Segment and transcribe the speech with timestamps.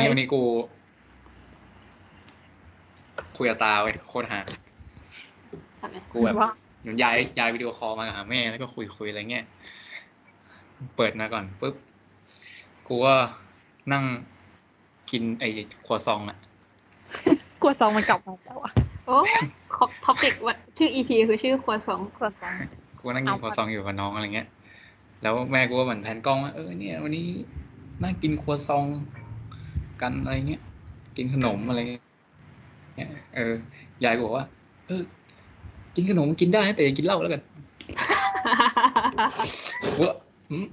[0.00, 0.42] นี่วันนี้กู
[3.36, 4.40] คุยกับตาเว้ยโคตรหา
[5.80, 9.44] ทำไมกูแบบว่าเหมือนย้ายย้ายวิดีโอคอลมาหาแม่แล้วก็คุยคุยอะไรเงี้ย
[10.96, 11.74] เปิดมาก่อนปุ๊บ
[12.86, 13.14] กูก็
[13.92, 14.04] นั่ง
[15.10, 15.48] กินไอ้
[15.86, 16.38] ครัวซองอะ
[17.62, 18.72] กลัวซองมันกลับมาแล้วอะ
[19.06, 19.16] โอ้
[20.04, 22.54] ท็อปิกว่าชื่อ EP คือชื่อครัวสองกลัวซอง
[22.98, 24.48] กูก็นั่งกินเอาครัวซองอยู่กับน้องอะไรเงี้ย
[25.22, 27.26] แล้วแม่กูก็เหมือนแผนกล้องว่าเออเนี่ยวันนี้
[28.02, 28.84] นั่งกินครัวซอง
[30.04, 30.62] กันอะไรเงี้ย
[31.16, 32.02] กินขนมอะไรเงี้ย
[33.36, 33.54] เออ
[34.04, 34.46] ยายกูบอกว่า
[34.86, 35.02] เออ
[35.96, 37.42] กินขนมกินได้นะแต่อย่ากินเหล้าแล้วกัน
[39.98, 40.12] เว้อ
[40.50, 40.66] อืม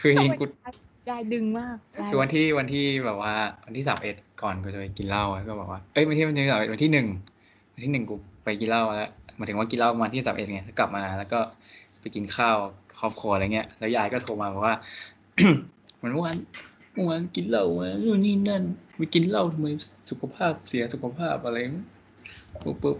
[0.00, 0.44] คือจริงๆกู
[1.10, 3.34] ยายดึงมากยายคือวันที่วันที่แบบว่า
[3.64, 7.06] วันที่สามเอ็ดก่อนกูจะไปกินเหล้าอะก็บอกว่าเอ้ยไม่ใช่วันที่สามเอ็ดวันที่หนึ่ง
[7.74, 11.40] วันที่หนึ่งกูไปกินเหล้าแล้วหมายถึงว่ากินเหล้ามาที่สามเอ็ดไงแล้วกลับมาแล้วก็
[12.00, 12.56] ไปกินข้าว
[13.00, 14.76] ครอบครัวอะไรเงี้ย แล้วยายก็โทรมาบอกว่า
[15.96, 16.36] เหมือนเมื่อวาน
[16.94, 18.62] เมื่อวานกินเหล้ามานู่นนี่นั่น
[18.96, 19.66] ไปกินเหล้าทำไม
[20.10, 21.56] สุขภาพเสียสุขภาพอะไร
[22.64, 22.96] ปุ๊บปุ๊บ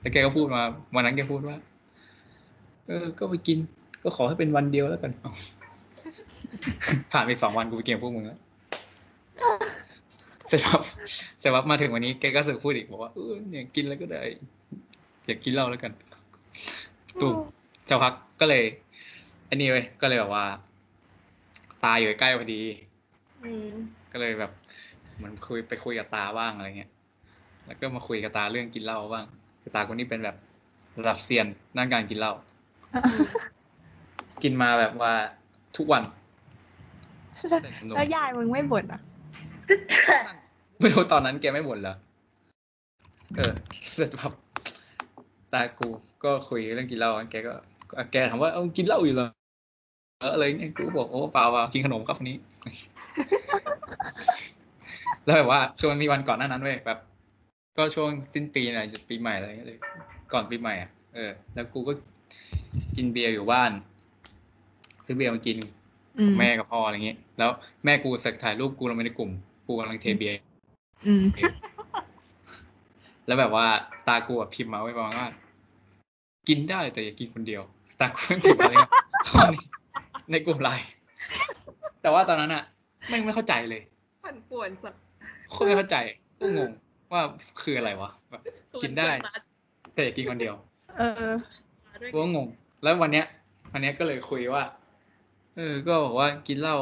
[0.00, 0.62] แล้วแกก็พูดมา
[0.94, 1.56] วันนั้นแกพูดว่า
[2.86, 3.58] เออ ก็ไปกิน
[4.02, 5.12] ก็ขอให้เป็นวันเดียวแล้วกัน
[7.12, 8.40] ผ่านไปสองวันกูไปกินกับพวกมึงแล้ว
[10.48, 10.82] เสร็จปั๊บ
[11.38, 14.20] เสร็จปั๊บมาถึงวันนี้แกก็สึกพูดอีกบอกว่าเออเนี่ยกินแล้วก็ได้
[15.26, 15.92] อยากกินเหล้าแล้วกัน
[17.20, 17.34] ตุ่ม
[17.88, 18.64] สักพักก็เลย
[19.48, 20.44] อันนี้เว้ยก็เลยแบบว่า
[21.84, 22.60] ตายอยู่ใกล้พอดี
[24.12, 24.52] ก็เลยแบบ
[25.16, 26.90] เหมันคุยไปคุยกับตาบ้างอะไรเงี้ย
[27.66, 29.24] แล้วก็มาคุยกับตาเรื่องกินเหล้าบ้าง
[29.60, 30.36] คือตาคนนี้เป็นแบบ
[30.98, 32.32] ระดับเซียนด้านการกินเหล้า
[34.42, 35.12] กินมาแบบว่า
[35.76, 36.02] ทุกวัน
[37.34, 39.00] แล้วแต่หนุ่มแล้วยายมึงไม่บ่นอะ
[40.80, 41.96] ไม่รู้ตอนนั้นแกไม่บ่นเหรอ
[43.36, 43.52] เออ
[43.96, 44.32] เสร็จปั๊บ
[45.52, 45.88] ตากู
[46.24, 47.52] ก็คุยเรื่องกินเหล้าแกก็
[48.12, 49.28] แกถามว่าเอากินเหล้าอยู่เหรอ
[50.20, 52.36] เอออะไรเงี้ยกูก็บอกโอ้เปล่าเปล่ากินขนมครับวันนี้
[55.24, 56.98] แล้วแบบว่าคือมันมีวันก่อนหน้านั้นเว้ยแบบ
[57.76, 59.78] ก็ช่วงสิ้นปีน่ะปีใหม่อะไรเงี้ยเลย
[60.32, 61.92] ก่อนปีใหม่อะเออ แล้วกูก็
[62.96, 63.70] กินเบียร์อยู่บ้าน
[65.06, 65.56] ซื้อเบียร์มากิน
[66.18, 67.50] อืมแม่กับพ่ออะไรเงี้ยแล้ว
[67.84, 69.30] แม่กูสักถ่ายรูปกูลงไปในกลุ่ม
[69.66, 70.36] กูกำลังเทเบียร์
[71.06, 71.24] อืม
[73.26, 73.66] แล้วแบบว่า
[74.08, 75.28] ตากูอะพิมพ์มาไว้ประมาณว่า
[76.48, 77.62] กินได้แต่อย่ากินคนเดียว
[78.00, 78.90] ตากูไม่พิมพ์อะไรนะ
[79.28, 79.64] ข้อนี้
[80.30, 80.86] ในกลุ่มไลน์
[82.02, 82.62] แต่ว่าตอนนั้นอะ
[83.08, 83.82] ไม่งไม่เข้าใจเลย
[84.24, 85.00] ผันป่วนสัตว์
[85.50, 85.96] โคตรไม่เข้าใจ
[86.40, 86.70] ก็งง
[87.12, 87.22] ว่า
[87.62, 88.42] คืออะไรวะแบบ
[88.82, 89.10] กินได้
[89.94, 90.54] แต่อย่ากินคนเดียว
[90.98, 91.32] เออ
[92.12, 92.48] กูก็งง
[92.82, 93.26] แล้ววันเนี้ย
[93.72, 94.64] วันเนี้ยก็เลยคุยว่า
[95.56, 96.76] เออ ก็บอกว่ากินเหล้า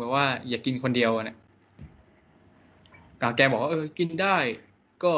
[0.00, 1.36] บอกว่า อย่ากินคนเดียวอะเนี่ย
[3.22, 4.36] กาแกบอกว่าเออ กินได้
[5.04, 5.14] ก็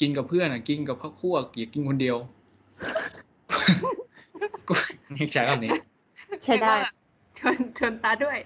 [0.00, 2.16] กินกับเพื่อนอะ กินกับพักพวกอย่ากินคนเดียว
[4.68, 4.74] กู
[5.16, 5.72] นี่ใช้คำนี้
[6.44, 6.74] ใช้ได้
[7.38, 8.38] ชวนชวนตาด้วย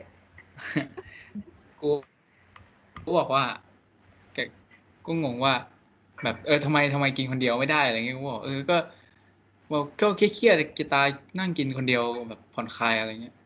[1.80, 1.90] กู
[3.04, 3.44] กูบอกว่า
[4.34, 4.38] แก
[5.06, 5.54] กูงงว่า
[6.24, 8.76] แบบเออทำไมทำไมกินคนเดียวไม่ได้อะไรเงี้ยกูบอกเออก็
[9.72, 11.08] บอกก็เครียดๆจะตาย
[11.38, 13.36] นั่งกินคนเดียวแบบผ่อนคลายอะไรเงี้ย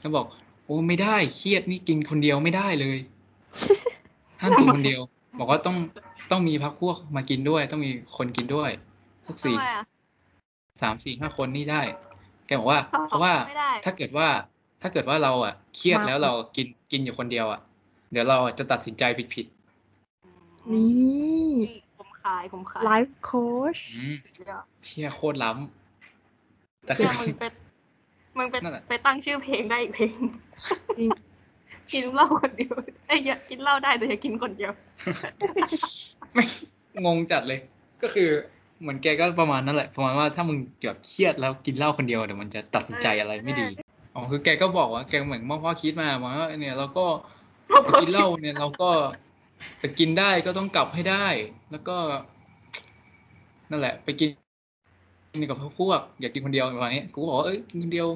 [0.00, 0.26] แล้วบอก
[0.64, 2.98] โอ้ไม่ได้เครียดนี่กินคนเดียวไม่ได้เลย
[4.40, 5.00] ห้ามกินคนเดียว
[5.38, 5.76] บอกว่าต้อง
[6.30, 8.70] ต้องมีพักพวกมากินด้วย ต้องมีคนกินด้วย
[9.26, 9.84] ทุกสี่ทำไมอะ
[10.82, 11.82] สามสี่ห้าคนนี่ได้
[12.46, 14.28] แกบอกว่าสองเพราะว่าไม่ได้ถ้าเกิดว่า
[14.86, 17.60] ถ้าเกิดว่าเราอะเครียดมาแล้วเรากินกินอยู่คนเดียวอะ
[18.12, 19.46] เดี๋ยวเราจะตัดสินใจผิดผิด
[20.72, 27.52] นี่นี่ผมขายผมขายไลฟ์โค้ชๆอืมสุดยอดเชี่ยโคตรล้ำแต่คือเนี่ยมึงเป็น
[28.38, 30.14] มึงเป็นนั่นแหละไปตั้งชื่อเพลงได้อีกเพลง
[31.92, 32.74] กินเหล้าคนเดียว
[33.06, 34.72] เอ้ยอย่ากินเหล้าได้แต่อย่ากินคนเดียว
[36.34, 36.44] ไม่
[37.06, 37.60] งงจัดเลย
[38.02, 38.28] ก็คือ
[38.80, 43.66] เหมือนแกก็ประมาณนั้นแหละประมาณว่าถ้ามึงแบบเครียดแล้วกินเหล้าคนเดียวเดี๋ยวมันจะตัดสินใจอะไรไม่ดี
[44.14, 47.06] อ๋อคือแกก็บอกว่าแกเหมือนมอพ่อคิดมาบอกว่าเนี่ยเราก็
[47.82, 48.90] ไปกินเหล้าเนี่ยเราก็
[49.80, 51.26] ไปกินได้ก็ต้องกลับให้ได้
[51.70, 51.96] แล้วก็
[53.70, 54.28] นั่นแหละ ไปกิน
[55.32, 58.08] กินกับพวกอยากกินคนเดียวประมาณนี้กูก็บอกว่าเอ้ยกินคนเดียว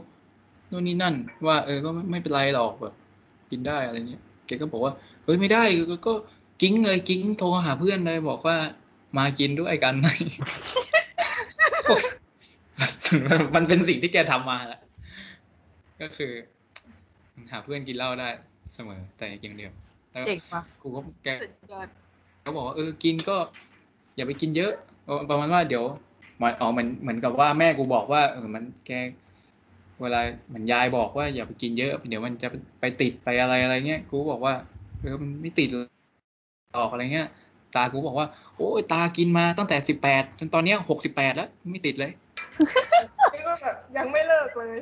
[0.70, 1.14] นู่นนี่นั่น
[1.47, 2.94] ว่า เออก็ไม่ไม่เป็นไรหรอกแบบ
[3.50, 4.92] กินได้อะไรเงี้ยแกก็บอกว่า
[5.25, 6.12] เฮ้ยไม่ได้ก็ก็
[6.62, 8.56] กิ้งเลยกิ้งโทรหาเพื่อนเลยบอกว่า
[9.18, 9.94] มากินด้วยกัน
[13.27, 14.80] มันมันเป็นสิ่งที่แกทำมาแหละ
[16.00, 16.33] ก็คือ
[17.50, 18.28] หาเพื่อนกินเหล้าได้
[18.74, 19.72] เสมอแต่อย่ากินคนเดียว
[20.10, 21.89] แล้วเจ๋งว่ะกูก็แกสุดยอด
[22.45, 23.36] ก็บอกว่าเออกินก็
[24.16, 24.72] อย่าไปกินเยอะ
[25.30, 25.84] ประมาณว่าเดี๋ยว
[26.41, 28.91] มันอ๋อเหมือนเหมือนกับว่าแม่กูบอกว่าเออมันแก
[30.00, 32.48] เวลาเหมือนยายบอกว่าอย่าไปกินเยอะ เดี๋ยวมันจะ
[32.80, 34.54] ไปติดไปอะไรอะไรเงี้ยกูบอกว่า
[35.01, 37.28] เออมันไม่ติดหรอกอะไรเงี้ย
[37.77, 42.12] ตากูบอกว่า โอ้ยตากินมาตั้งแต่สิบแปดจนตอนเนี้ยหกสิบแปดแล้ว ไม่ติดเลย
[43.33, 44.78] นี่ก็แบบยังไม่เลิกเลย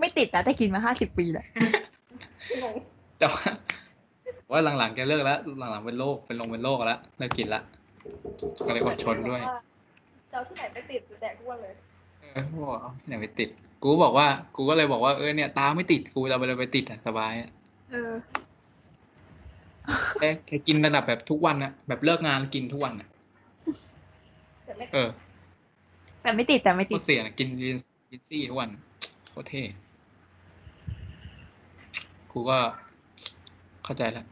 [0.00, 1.46] ไม่ติดนะแต่กินมาห้าสิบปีแหละ
[2.62, 2.74] งง
[3.18, 3.44] แต่ว่า
[4.50, 7.62] ว่าหลังๆแกเลิกแล้ว หลังๆเป็นโรคเป็นลงเป็นโรคแล้วเลิกกินละ
[8.66, 9.40] ก็เลยอดชนด้วย
[10.30, 11.74] เจ้าที่ไหนไปติดแดกทุกวันเลย
[12.20, 13.48] เออเขาบอกเอาที่ไหนไปติด
[13.82, 17.50] กูก็บอกว่า กูก็เลยบอกว่าเออเนี่ยตาไม่ติดกูจะเอาไปเลยไปติดอะสบายอะ
[17.90, 18.12] เออ
[20.20, 23.08] แค่แค่กินระดับแบบทุกวันอะแบบเลิกงานกินทุกวันอะ
[24.64, 25.08] แต่ไม่เออ
[26.22, 27.48] แต่ไม่ติดแต่ไม่โคติดตรเสียนะกิน
[28.10, 28.70] ลินลินซี่ทุกวัน
[29.30, 29.62] โคตรเท่
[32.32, 32.58] กูก็
[33.84, 34.26] เข้าใจแล้ว